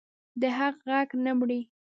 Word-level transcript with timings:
د 0.41 0.43
حق 0.57 0.75
غږ 0.89 1.09
نه 1.23 1.31
مري 1.37 1.59